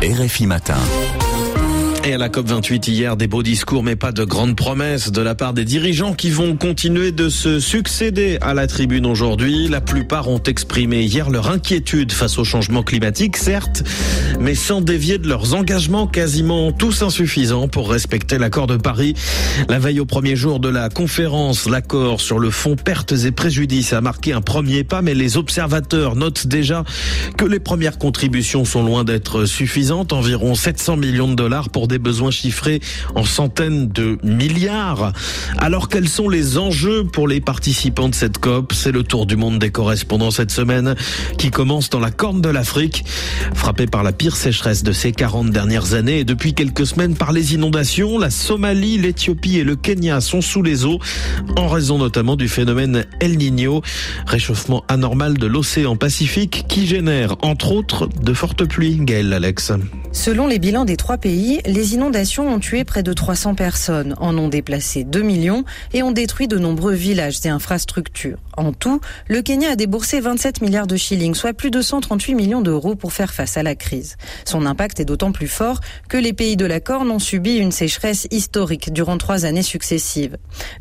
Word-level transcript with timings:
RFI 0.00 0.46
Matin. 0.46 1.07
Et 2.08 2.14
à 2.14 2.16
la 2.16 2.30
COP28 2.30 2.90
hier, 2.90 3.16
des 3.18 3.26
beaux 3.26 3.42
discours 3.42 3.82
mais 3.82 3.94
pas 3.94 4.12
de 4.12 4.24
grandes 4.24 4.56
promesses 4.56 5.12
de 5.12 5.20
la 5.20 5.34
part 5.34 5.52
des 5.52 5.66
dirigeants 5.66 6.14
qui 6.14 6.30
vont 6.30 6.56
continuer 6.56 7.12
de 7.12 7.28
se 7.28 7.60
succéder 7.60 8.38
à 8.40 8.54
la 8.54 8.66
tribune 8.66 9.04
aujourd'hui. 9.04 9.68
La 9.68 9.82
plupart 9.82 10.26
ont 10.28 10.42
exprimé 10.42 11.02
hier 11.02 11.28
leur 11.28 11.50
inquiétude 11.50 12.10
face 12.12 12.38
au 12.38 12.44
changement 12.44 12.82
climatique, 12.82 13.36
certes, 13.36 13.82
mais 14.40 14.54
sans 14.54 14.80
dévier 14.80 15.18
de 15.18 15.28
leurs 15.28 15.52
engagements 15.52 16.06
quasiment 16.06 16.72
tous 16.72 17.02
insuffisants 17.02 17.68
pour 17.68 17.90
respecter 17.90 18.38
l'accord 18.38 18.68
de 18.68 18.78
Paris. 18.78 19.12
La 19.68 19.78
veille 19.78 20.00
au 20.00 20.06
premier 20.06 20.34
jour 20.34 20.60
de 20.60 20.70
la 20.70 20.88
conférence, 20.88 21.68
l'accord 21.68 22.22
sur 22.22 22.38
le 22.38 22.48
fonds 22.48 22.76
pertes 22.76 23.12
et 23.12 23.32
préjudices 23.32 23.92
a 23.92 24.00
marqué 24.00 24.32
un 24.32 24.40
premier 24.40 24.82
pas, 24.82 25.02
mais 25.02 25.12
les 25.12 25.36
observateurs 25.36 26.16
notent 26.16 26.46
déjà 26.46 26.84
que 27.36 27.44
les 27.44 27.60
premières 27.60 27.98
contributions 27.98 28.64
sont 28.64 28.82
loin 28.82 29.04
d'être 29.04 29.44
suffisantes, 29.44 30.14
environ 30.14 30.54
700 30.54 30.96
millions 30.96 31.28
de 31.28 31.34
dollars 31.34 31.68
pour 31.68 31.86
des 31.86 31.97
besoins 31.98 32.30
chiffrés 32.30 32.80
en 33.14 33.24
centaines 33.24 33.88
de 33.88 34.18
milliards. 34.22 35.12
Alors 35.58 35.88
quels 35.88 36.08
sont 36.08 36.28
les 36.28 36.58
enjeux 36.58 37.04
pour 37.04 37.28
les 37.28 37.40
participants 37.40 38.08
de 38.08 38.14
cette 38.14 38.38
COP? 38.38 38.72
C'est 38.72 38.92
le 38.92 39.02
tour 39.02 39.26
du 39.26 39.36
monde 39.36 39.58
des 39.58 39.70
correspondants 39.70 40.30
cette 40.30 40.50
semaine 40.50 40.94
qui 41.38 41.50
commence 41.50 41.90
dans 41.90 42.00
la 42.00 42.10
corne 42.10 42.40
de 42.40 42.48
l'Afrique, 42.48 43.04
frappée 43.54 43.86
par 43.86 44.02
la 44.02 44.12
pire 44.12 44.36
sécheresse 44.36 44.82
de 44.82 44.92
ces 44.92 45.12
40 45.12 45.50
dernières 45.50 45.94
années 45.94 46.20
et 46.20 46.24
depuis 46.24 46.54
quelques 46.54 46.86
semaines 46.86 47.14
par 47.14 47.32
les 47.32 47.54
inondations. 47.54 48.18
La 48.18 48.30
Somalie, 48.30 48.98
l'Éthiopie 48.98 49.58
et 49.58 49.64
le 49.64 49.76
Kenya 49.76 50.20
sont 50.20 50.40
sous 50.40 50.62
les 50.62 50.84
eaux 50.84 50.98
en 51.56 51.68
raison 51.68 51.98
notamment 51.98 52.36
du 52.36 52.48
phénomène 52.48 53.06
El 53.20 53.38
Niño, 53.38 53.82
réchauffement 54.26 54.84
anormal 54.88 55.38
de 55.38 55.46
l'océan 55.46 55.96
Pacifique 55.96 56.66
qui 56.68 56.86
génère 56.86 57.36
entre 57.42 57.72
autres 57.72 58.08
de 58.22 58.32
fortes 58.32 58.64
pluies. 58.64 58.98
Gaël 59.00 59.32
Alex. 59.32 59.72
Selon 60.12 60.46
les 60.46 60.58
bilans 60.58 60.84
des 60.84 60.96
trois 60.96 61.18
pays, 61.18 61.60
les 61.66 61.77
inondations 61.84 62.48
ont 62.48 62.58
tué 62.58 62.84
près 62.84 63.02
de 63.02 63.12
300 63.12 63.54
personnes, 63.54 64.14
en 64.18 64.36
ont 64.38 64.48
déplacé 64.48 65.04
2 65.04 65.22
millions 65.22 65.64
et 65.92 66.02
ont 66.02 66.12
détruit 66.12 66.48
de 66.48 66.58
nombreux 66.58 66.94
villages 66.94 67.38
et 67.44 67.48
infrastructures. 67.48 68.38
En 68.56 68.72
tout, 68.72 69.00
le 69.28 69.42
Kenya 69.42 69.70
a 69.70 69.76
déboursé 69.76 70.20
27 70.20 70.62
milliards 70.62 70.86
de 70.86 70.96
shillings, 70.96 71.34
soit 71.34 71.52
plus 71.52 71.70
de 71.70 71.80
138 71.80 72.34
millions 72.34 72.60
d'euros 72.60 72.96
pour 72.96 73.12
faire 73.12 73.32
face 73.32 73.56
à 73.56 73.62
la 73.62 73.74
crise. 73.74 74.16
Son 74.44 74.66
impact 74.66 74.98
est 74.98 75.04
d'autant 75.04 75.30
plus 75.30 75.46
fort 75.46 75.80
que 76.08 76.16
les 76.16 76.32
pays 76.32 76.56
de 76.56 76.66
la 76.66 76.80
Corne 76.80 77.10
ont 77.10 77.18
subi 77.18 77.56
une 77.56 77.70
sécheresse 77.70 78.26
historique 78.30 78.92
durant 78.92 79.18
trois 79.18 79.44
années 79.44 79.62
successives. 79.62 80.36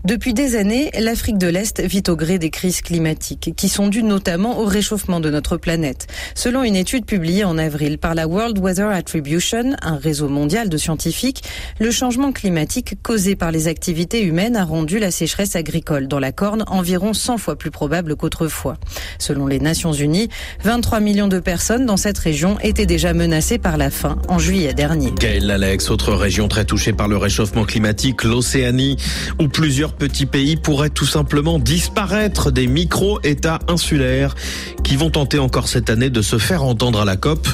Depuis 0.05 0.33
des 0.33 0.55
années, 0.55 0.89
l'Afrique 0.99 1.37
de 1.37 1.47
l'Est 1.47 1.81
vit 1.81 2.03
au 2.07 2.15
gré 2.15 2.39
des 2.39 2.49
crises 2.49 2.81
climatiques, 2.81 3.53
qui 3.55 3.69
sont 3.69 3.87
dues 3.87 4.03
notamment 4.03 4.59
au 4.59 4.65
réchauffement 4.65 5.19
de 5.19 5.29
notre 5.29 5.57
planète. 5.57 6.07
Selon 6.33 6.63
une 6.63 6.75
étude 6.75 7.05
publiée 7.05 7.43
en 7.43 7.57
avril 7.57 7.97
par 7.99 8.15
la 8.15 8.27
World 8.27 8.57
Weather 8.57 8.89
Attribution, 8.89 9.75
un 9.81 9.97
réseau 9.97 10.29
mondial 10.29 10.69
de 10.69 10.77
scientifiques, 10.87 11.43
le 11.79 11.91
changement 11.91 12.31
climatique 12.31 12.95
causé 13.03 13.35
par 13.35 13.51
les 13.51 13.67
activités 13.67 14.21
humaines 14.21 14.55
a 14.55 14.63
rendu 14.63 14.99
la 14.99 15.11
sécheresse 15.11 15.57
agricole 15.57 16.07
dans 16.07 16.19
la 16.19 16.31
Corne 16.31 16.63
environ 16.67 17.13
100 17.13 17.39
fois 17.39 17.57
plus 17.57 17.71
probable 17.71 18.15
qu'autrefois. 18.15 18.77
Selon 19.19 19.47
les 19.47 19.59
Nations 19.59 19.91
Unies, 19.91 20.29
23 20.63 21.01
millions 21.01 21.27
de 21.27 21.39
personnes 21.39 21.85
dans 21.85 21.97
cette 21.97 22.17
région 22.17 22.57
étaient 22.61 22.85
déjà 22.85 23.13
menacées 23.13 23.57
par 23.57 23.75
la 23.75 23.89
faim 23.89 24.17
en 24.29 24.39
juillet 24.39 24.73
dernier. 24.73 25.11
Gaël 25.19 25.51
Alex, 25.51 25.89
autre 25.89 26.13
région 26.13 26.47
très 26.47 26.63
touchée 26.63 26.93
par 26.93 27.09
le 27.09 27.17
réchauffement 27.17 27.65
climatique, 27.65 28.23
l'Océanie, 28.23 28.95
où 29.41 29.49
plusieurs 29.49 29.91
petits 29.91 30.25
pays 30.25 30.55
pourraient 30.55 30.89
tout 30.89 31.05
simplement 31.05 31.59
disparaître 31.59 32.49
des 32.49 32.67
micro-États 32.67 33.59
insulaires 33.67 34.35
qui 34.85 34.95
vont 34.95 35.09
tenter 35.09 35.37
encore 35.37 35.67
cette 35.67 35.89
année 35.89 36.09
de 36.09 36.21
se 36.21 36.37
faire 36.37 36.63
entendre 36.63 37.01
à 37.01 37.05
la 37.05 37.17
COP. 37.17 37.45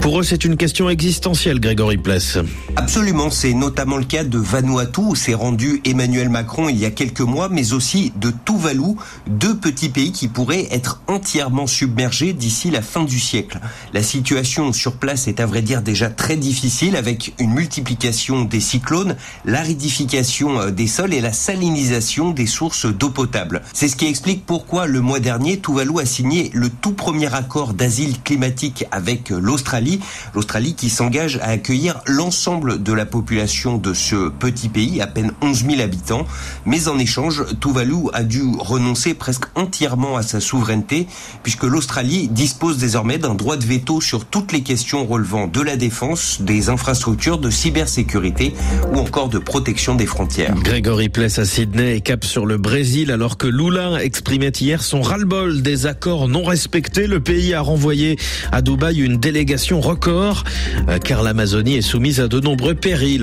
Pour 0.00 0.20
eux, 0.20 0.22
c'est 0.22 0.46
une 0.46 0.56
question 0.56 0.88
existentielle, 0.88 1.60
Grégory 1.60 1.98
Pless. 1.98 2.38
Absolument, 2.76 3.30
c'est 3.30 3.52
notamment 3.52 3.96
le 3.96 4.04
cas 4.04 4.24
de 4.24 4.38
Vanuatu 4.38 5.00
où 5.00 5.14
s'est 5.14 5.34
rendu 5.34 5.80
Emmanuel 5.84 6.28
Macron 6.28 6.68
il 6.68 6.78
y 6.78 6.84
a 6.84 6.90
quelques 6.90 7.20
mois, 7.20 7.48
mais 7.48 7.72
aussi 7.72 8.12
de 8.16 8.32
Tuvalu, 8.44 8.96
deux 9.26 9.56
petits 9.56 9.88
pays 9.88 10.12
qui 10.12 10.28
pourraient 10.28 10.68
être 10.70 11.00
entièrement 11.08 11.66
submergés 11.66 12.32
d'ici 12.32 12.70
la 12.70 12.82
fin 12.82 13.04
du 13.04 13.18
siècle. 13.18 13.60
La 13.92 14.02
situation 14.02 14.72
sur 14.72 14.96
place 14.96 15.26
est 15.26 15.40
à 15.40 15.46
vrai 15.46 15.62
dire 15.62 15.82
déjà 15.82 16.10
très 16.10 16.36
difficile 16.36 16.96
avec 16.96 17.34
une 17.38 17.52
multiplication 17.52 18.44
des 18.44 18.60
cyclones, 18.60 19.16
l'aridification 19.44 20.60
euh, 20.60 20.70
des 20.70 20.86
sols 20.86 21.14
et 21.14 21.20
la 21.20 21.32
salinisation 21.32 22.30
des 22.30 22.46
sources 22.46 22.86
d'eau 22.86 23.10
potable. 23.10 23.62
C'est 23.72 23.88
ce 23.88 23.96
qui 23.96 24.06
explique 24.06 24.46
pourquoi 24.46 24.86
le 24.86 25.00
mois 25.00 25.20
dernier 25.20 25.58
Tuvalu 25.58 26.00
a 26.00 26.06
signé 26.06 26.50
le 26.54 26.68
tout 26.68 26.92
premier 26.92 27.34
accord 27.34 27.74
d'asile 27.74 28.20
climatique 28.22 28.84
avec 28.90 29.30
l'Australie, 29.30 30.00
l'Australie 30.34 30.74
qui 30.74 30.90
s'engage 30.90 31.38
à 31.38 31.48
accueillir 31.48 32.00
l'ensemble 32.06 32.59
de 32.64 32.92
la 32.92 33.06
population 33.06 33.78
de 33.78 33.94
ce 33.94 34.28
petit 34.28 34.68
pays, 34.68 35.00
à 35.00 35.06
peine 35.06 35.32
11 35.42 35.64
000 35.66 35.80
habitants. 35.80 36.26
Mais 36.66 36.88
en 36.88 36.98
échange, 36.98 37.44
Tuvalu 37.60 38.08
a 38.12 38.22
dû 38.22 38.42
renoncer 38.58 39.14
presque 39.14 39.44
entièrement 39.54 40.16
à 40.16 40.22
sa 40.22 40.40
souveraineté, 40.40 41.06
puisque 41.42 41.64
l'Australie 41.64 42.28
dispose 42.28 42.78
désormais 42.78 43.18
d'un 43.18 43.34
droit 43.34 43.56
de 43.56 43.64
veto 43.64 44.00
sur 44.00 44.24
toutes 44.24 44.52
les 44.52 44.62
questions 44.62 45.06
relevant 45.06 45.46
de 45.46 45.60
la 45.60 45.76
défense, 45.76 46.40
des 46.40 46.68
infrastructures, 46.68 47.38
de 47.38 47.50
cybersécurité 47.50 48.54
ou 48.92 48.98
encore 48.98 49.28
de 49.28 49.38
protection 49.38 49.94
des 49.94 50.06
frontières. 50.06 50.54
Grégory 50.54 51.08
Pless 51.08 51.38
à 51.38 51.44
Sydney 51.44 51.96
et 51.96 52.00
cap 52.00 52.24
sur 52.24 52.46
le 52.46 52.58
Brésil, 52.58 53.10
alors 53.10 53.36
que 53.36 53.46
Lula 53.46 54.02
exprimait 54.02 54.52
hier 54.60 54.82
son 54.82 55.02
ras-le-bol 55.02 55.62
des 55.62 55.86
accords 55.86 56.28
non 56.28 56.44
respectés. 56.44 57.06
Le 57.06 57.20
pays 57.20 57.54
a 57.54 57.60
renvoyé 57.60 58.18
à 58.52 58.62
Dubaï 58.62 59.00
une 59.00 59.16
délégation 59.16 59.80
record, 59.80 60.44
euh, 60.88 60.98
car 60.98 61.22
l'Amazonie 61.22 61.76
est 61.76 61.82
soumise 61.82 62.20
à 62.20 62.28
de 62.28 62.40
nombreux 62.40 62.49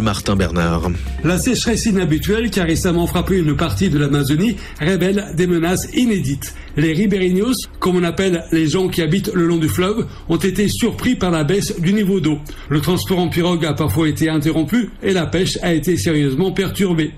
Martin 0.02 0.36
Bernard. 0.36 0.92
La 1.24 1.38
sécheresse 1.38 1.86
inhabituelle 1.86 2.50
qui 2.50 2.60
a 2.60 2.64
récemment 2.64 3.08
frappé 3.08 3.38
une 3.38 3.56
partie 3.56 3.90
de 3.90 3.98
l'Amazonie 3.98 4.56
révèle 4.80 5.34
des 5.36 5.48
menaces 5.48 5.88
inédites. 5.94 6.54
Les 6.78 6.94
riberinos, 6.94 7.56
comme 7.80 7.96
on 7.96 8.04
appelle 8.04 8.44
les 8.52 8.68
gens 8.68 8.88
qui 8.88 9.02
habitent 9.02 9.32
le 9.34 9.48
long 9.48 9.58
du 9.58 9.68
fleuve, 9.68 10.06
ont 10.30 10.38
été 10.38 10.68
surpris 10.68 11.16
par 11.16 11.32
la 11.32 11.44
baisse 11.44 11.80
du 11.80 11.92
niveau 11.92 12.20
d'eau. 12.20 12.38
Le 12.70 12.82
transport 12.82 13.18
en 13.18 13.30
pirogue 13.30 13.66
a 13.66 13.74
parfois 13.74 14.08
été 14.08 14.30
interrompu 14.30 14.92
et 15.02 15.12
la 15.12 15.26
pêche 15.26 15.58
a 15.64 15.74
été 15.74 15.98
sérieusement 15.98 16.52
perturbée. 16.52 17.14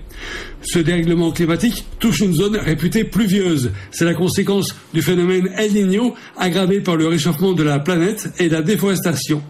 Ce 0.62 0.78
dérèglement 0.78 1.30
climatique 1.30 1.84
touche 1.98 2.20
une 2.20 2.34
zone 2.34 2.56
réputée 2.56 3.04
pluvieuse. 3.04 3.72
C'est 3.90 4.06
la 4.06 4.14
conséquence 4.14 4.74
du 4.94 5.02
phénomène 5.02 5.50
El 5.58 5.74
Niño 5.74 6.14
aggravé 6.38 6.80
par 6.80 6.96
le 6.96 7.06
réchauffement 7.06 7.52
de 7.52 7.62
la 7.62 7.80
planète 7.80 8.30
et 8.38 8.48
la 8.48 8.62
déforestation. 8.62 9.42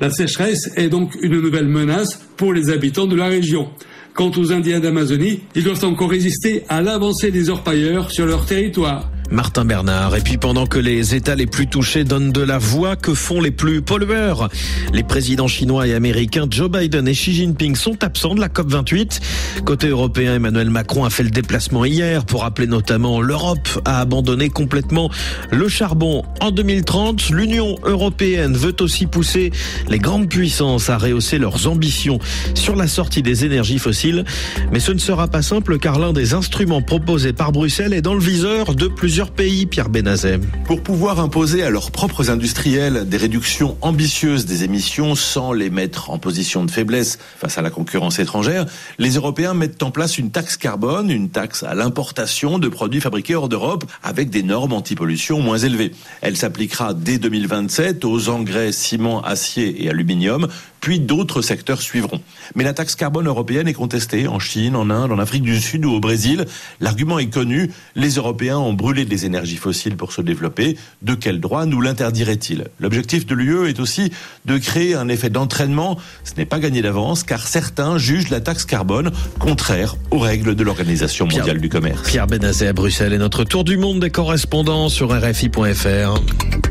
La 0.00 0.10
sécheresse 0.10 0.70
est 0.76 0.88
donc 0.88 1.14
une 1.20 1.38
nouvelle 1.38 1.68
menace 1.68 2.26
pour 2.38 2.54
les 2.54 2.70
habitants 2.70 3.06
de 3.06 3.16
la 3.16 3.26
région. 3.26 3.68
Quant 4.14 4.30
aux 4.38 4.52
Indiens 4.52 4.80
d'Amazonie, 4.80 5.40
ils 5.54 5.64
doivent 5.64 5.84
encore 5.84 6.10
résister 6.10 6.64
à 6.70 6.80
l'avancée 6.80 7.30
des 7.30 7.50
orpailleurs 7.50 8.10
sur 8.10 8.24
leur 8.24 8.46
territoire. 8.46 9.10
Martin 9.30 9.64
Bernard. 9.64 10.16
Et 10.16 10.20
puis 10.20 10.36
pendant 10.36 10.66
que 10.66 10.78
les 10.78 11.14
États 11.14 11.34
les 11.34 11.46
plus 11.46 11.66
touchés 11.68 12.04
donnent 12.04 12.32
de 12.32 12.40
la 12.40 12.58
voix, 12.58 12.96
que 12.96 13.14
font 13.14 13.40
les 13.40 13.50
plus 13.50 13.82
pollueurs? 13.82 14.48
Les 14.92 15.02
présidents 15.02 15.46
chinois 15.46 15.86
et 15.86 15.94
américains 15.94 16.46
Joe 16.50 16.70
Biden 16.70 17.06
et 17.06 17.12
Xi 17.12 17.32
Jinping 17.32 17.76
sont 17.76 18.02
absents 18.02 18.34
de 18.34 18.40
la 18.40 18.48
COP28. 18.48 19.20
Côté 19.64 19.88
européen, 19.88 20.34
Emmanuel 20.34 20.70
Macron 20.70 21.04
a 21.04 21.10
fait 21.10 21.22
le 21.22 21.30
déplacement 21.30 21.84
hier 21.84 22.24
pour 22.24 22.44
appeler 22.44 22.66
notamment 22.66 23.20
l'Europe 23.20 23.68
à 23.84 24.00
abandonner 24.00 24.48
complètement 24.48 25.10
le 25.50 25.68
charbon. 25.68 26.24
En 26.40 26.50
2030, 26.50 27.30
l'Union 27.30 27.76
européenne 27.84 28.56
veut 28.56 28.76
aussi 28.80 29.06
pousser 29.06 29.52
les 29.88 29.98
grandes 29.98 30.28
puissances 30.28 30.90
à 30.90 30.98
rehausser 30.98 31.38
leurs 31.38 31.66
ambitions 31.66 32.18
sur 32.54 32.74
la 32.74 32.88
sortie 32.88 33.22
des 33.22 33.44
énergies 33.44 33.78
fossiles. 33.78 34.24
Mais 34.72 34.80
ce 34.80 34.92
ne 34.92 34.98
sera 34.98 35.28
pas 35.28 35.42
simple 35.42 35.78
car 35.78 35.98
l'un 35.98 36.12
des 36.12 36.34
instruments 36.34 36.82
proposés 36.82 37.32
par 37.32 37.52
Bruxelles 37.52 37.92
est 37.92 38.02
dans 38.02 38.14
le 38.14 38.20
viseur 38.20 38.74
de 38.74 38.88
plusieurs 38.88 39.19
pays, 39.28 39.66
Pierre 39.66 39.90
Benazet. 39.90 40.40
Pour 40.64 40.82
pouvoir 40.82 41.20
imposer 41.20 41.62
à 41.62 41.70
leurs 41.70 41.90
propres 41.90 42.30
industriels 42.30 43.08
des 43.08 43.16
réductions 43.18 43.76
ambitieuses 43.82 44.46
des 44.46 44.64
émissions 44.64 45.14
sans 45.14 45.52
les 45.52 45.68
mettre 45.68 46.10
en 46.10 46.18
position 46.18 46.64
de 46.64 46.70
faiblesse 46.70 47.18
face 47.38 47.58
à 47.58 47.62
la 47.62 47.70
concurrence 47.70 48.18
étrangère, 48.18 48.66
les 48.98 49.10
Européens 49.16 49.52
mettent 49.52 49.82
en 49.82 49.90
place 49.90 50.16
une 50.16 50.30
taxe 50.30 50.56
carbone, 50.56 51.10
une 51.10 51.28
taxe 51.28 51.62
à 51.62 51.74
l'importation 51.74 52.58
de 52.58 52.68
produits 52.68 53.00
fabriqués 53.00 53.34
hors 53.34 53.48
d'Europe 53.48 53.84
avec 54.02 54.30
des 54.30 54.42
normes 54.42 54.72
anti-pollution 54.72 55.40
moins 55.40 55.58
élevées. 55.58 55.92
Elle 56.22 56.36
s'appliquera 56.36 56.94
dès 56.94 57.18
2027 57.18 58.04
aux 58.04 58.28
engrais, 58.30 58.72
ciment, 58.72 59.22
acier 59.22 59.84
et 59.84 59.90
aluminium, 59.90 60.48
puis 60.80 61.00
d'autres 61.00 61.42
secteurs 61.42 61.82
suivront. 61.82 62.20
Mais 62.54 62.64
la 62.64 62.72
taxe 62.72 62.94
carbone 62.94 63.26
européenne 63.26 63.68
est 63.68 63.74
contestée 63.74 64.26
en 64.26 64.38
Chine, 64.38 64.76
en 64.76 64.90
Inde, 64.90 65.12
en 65.12 65.18
Afrique 65.18 65.42
du 65.42 65.60
Sud 65.60 65.84
ou 65.84 65.92
au 65.92 66.00
Brésil. 66.00 66.46
L'argument 66.80 67.18
est 67.18 67.32
connu, 67.32 67.70
les 67.94 68.14
Européens 68.14 68.58
ont 68.58 68.72
brûlé 68.72 69.04
des 69.04 69.26
énergies 69.26 69.56
fossiles 69.56 69.96
pour 69.96 70.12
se 70.12 70.22
développer. 70.22 70.76
De 71.02 71.14
quel 71.14 71.40
droit 71.40 71.66
nous 71.66 71.80
l'interdirait-il? 71.80 72.68
L'objectif 72.78 73.26
de 73.26 73.34
l'UE 73.34 73.68
est 73.68 73.80
aussi 73.80 74.12
de 74.46 74.58
créer 74.58 74.94
un 74.94 75.08
effet 75.08 75.30
d'entraînement. 75.30 75.98
Ce 76.24 76.34
n'est 76.36 76.46
pas 76.46 76.58
gagné 76.58 76.82
d'avance 76.82 77.22
car 77.22 77.46
certains 77.46 77.98
jugent 77.98 78.30
la 78.30 78.40
taxe 78.40 78.64
carbone 78.64 79.10
contraire 79.38 79.96
aux 80.10 80.18
règles 80.18 80.54
de 80.54 80.62
l'Organisation 80.62 81.26
mondiale 81.26 81.60
du 81.60 81.68
commerce. 81.68 82.08
Pierre 82.08 82.26
Benazet 82.26 82.68
à 82.68 82.72
Bruxelles 82.72 83.12
et 83.12 83.18
notre 83.18 83.44
tour 83.44 83.64
du 83.64 83.76
monde 83.76 84.00
des 84.00 84.10
correspondants 84.10 84.88
sur 84.88 85.10
RFI.fr. 85.10 86.69